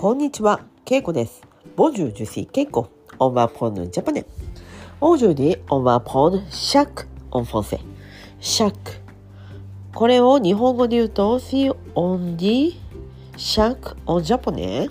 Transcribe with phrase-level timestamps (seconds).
[0.00, 1.42] こんにちは、ケイコです。
[1.76, 2.88] Bonjour, je suis ケイコ、
[3.18, 8.78] on va apprendre japonais。Aujourd'hui、on va apprendre chaque、en français。Chaque。
[9.92, 14.88] これを日本語で言うと、 si on dit、chaque、en japonais。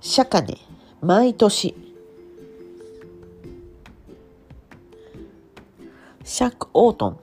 [0.00, 0.56] 釈迦ね、
[1.00, 1.76] 毎年。
[6.24, 7.20] 尺オートン、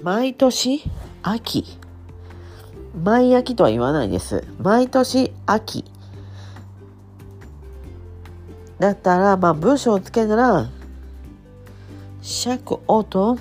[0.00, 0.82] 毎年
[1.22, 1.83] 秋。
[3.02, 4.44] 毎秋とは言わないです。
[4.60, 5.84] 毎年秋。
[8.78, 10.70] だったら、まあ文章をつけるなら、
[12.22, 13.38] chaque automne,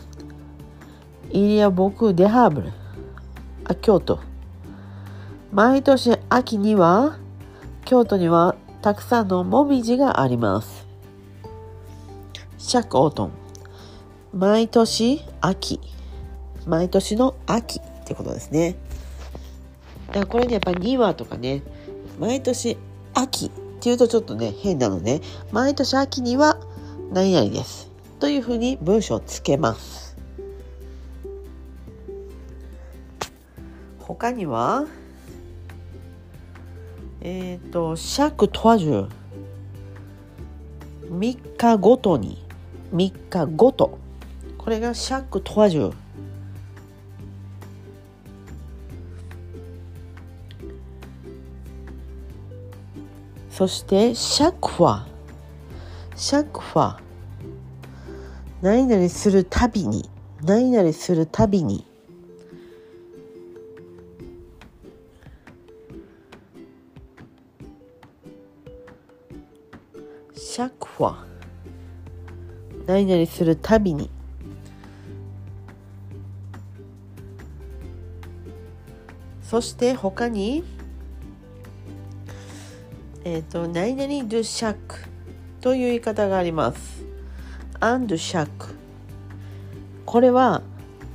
[1.31, 2.71] il y a beaucoup d'érables
[3.65, 4.19] à Kyoto.
[5.51, 7.17] 毎年秋には、
[7.85, 10.87] 京都にはたくさんのもみじがあります。
[12.57, 13.29] chaque automne,
[14.33, 15.79] 毎年秋。
[16.65, 18.75] 毎年の秋ってことですね。
[20.07, 21.61] だからこれね、やっぱり2話とかね、
[22.19, 22.77] 毎年
[23.13, 23.49] 秋っ
[23.79, 25.21] ていうとちょっとね、変なので、
[25.51, 26.57] 毎年秋には
[27.11, 27.91] 何々です。
[28.19, 30.15] というふうに文章をつけます。
[33.99, 34.85] 他には、
[37.21, 39.09] えっ、と、chaque trois jours。
[41.09, 42.43] 3日ごとに、
[42.93, 43.97] 3日ごと。
[44.57, 46.02] これが chaque trois jours。
[53.55, 54.83] そしてシャクフ
[56.15, 56.97] シャクファ。
[58.63, 60.09] 何々するたびに。
[60.43, 61.85] 何々するたびに。
[70.35, 71.15] シャクファ。
[72.87, 74.09] 何々するたびに。
[79.43, 80.63] そして他に？
[83.25, 84.75] えっ、と、何々 do chaque
[85.61, 87.03] という言い方があります。
[87.79, 88.49] and chaque。
[90.05, 90.61] これは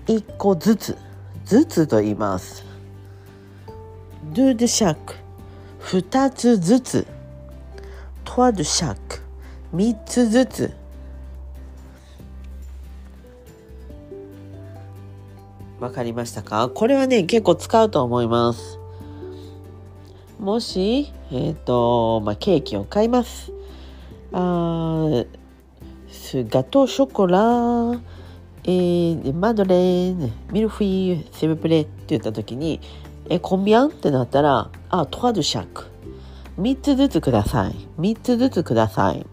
[0.06, 0.96] 一個ずつ、
[1.44, 2.64] ずつと言います。
[4.32, 4.96] do de chaque。
[5.78, 7.06] 二つずつ。
[8.24, 9.20] trois de chaque。
[9.72, 10.72] 三つずつ。
[15.78, 16.70] わかりましたか？
[16.70, 18.77] これはね、結構使うと思います。
[20.48, 23.52] もし、えっ、と、まあ、ケーキを買います。
[24.32, 25.24] あ、
[26.10, 28.00] スガトーショコラ、
[28.64, 32.80] えー、マドレーヌ、ミルフィー、セブプレって言った時に、
[33.28, 35.84] え、コンビアンってなったら、あ、トワドシャク。
[36.56, 37.74] 三つずつください。
[37.98, 39.26] 三つずつください。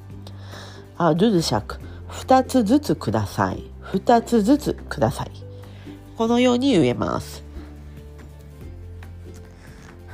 [0.97, 1.77] あ、ドゥドシャク。
[2.09, 3.63] 二つずつください。
[3.79, 5.31] 二つずつください。
[6.17, 7.44] このように言えます。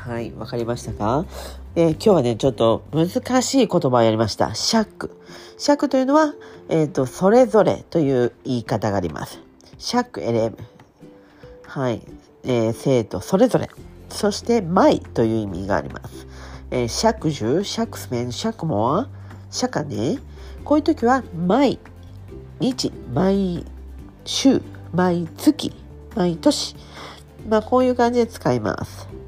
[0.02, 1.28] はい、わかりましたか、
[1.76, 4.56] えー今日はね、ちょっと難しい言葉をやりました。
[4.56, 5.16] 尺。
[5.60, 6.34] 尺というのは、
[6.70, 9.40] えっ、と、それぞれという言い方があります。
[9.78, 10.58] 尺エレブ。
[11.68, 12.02] はい、
[12.44, 13.70] えー生徒それぞれ。
[14.10, 16.26] そして、毎という意味があります。
[16.72, 19.08] えー、尺十、尺スメン、尺モア、
[19.52, 20.18] 尺ね。
[20.64, 21.78] こういう時は、毎
[22.60, 23.64] 日、毎
[24.26, 24.64] 週、
[24.96, 25.72] 毎月、
[26.16, 26.76] 毎年。
[27.48, 29.21] まあ、こういう感じで使います。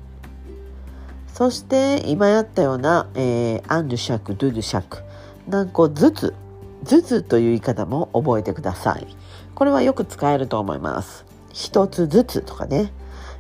[1.33, 5.00] そして今やったような、えー、アンドシャク、ドゥドゥシャク、
[5.47, 6.33] 何個ずつ、
[6.83, 9.07] ずつという言い方も覚えてください。
[9.56, 11.25] これはよく使えると思います。
[11.51, 12.94] 一つずつとかね、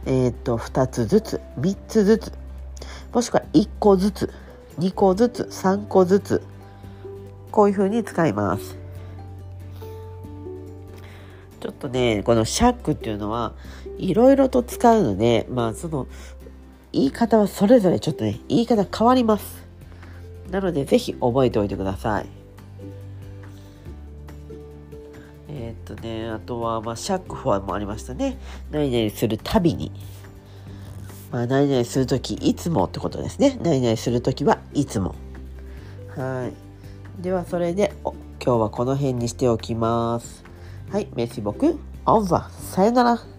[0.07, 2.33] えーっと、二つずつ、三つずつ、
[3.13, 4.33] もしくは一個ずつ、
[4.79, 6.41] 二個ずつ、三個ずつ、
[7.51, 8.75] こういうふうに使います。
[11.59, 13.53] ちょっとね、このシャックっていうのは、
[13.99, 16.07] いろいろと使うので、まあその、
[16.93, 19.65] 言い方はそれぞれちょっとね、言い方変わります。
[20.51, 22.27] なので、ぜひ覚えておいてください。
[25.49, 28.37] えー、っとね、あとは、まあ、シャックフォアもありましたね。
[28.71, 29.91] 何々するたびに。
[31.31, 33.57] まあ、何々するとき、いつもってことですね。
[33.63, 35.15] 何々するときはいつも。
[36.15, 36.51] は
[37.19, 37.23] い。
[37.23, 40.43] では、それで、今日はこの辺にしておきます。
[40.91, 43.32] はい、メシボク、オンバ、さよなら。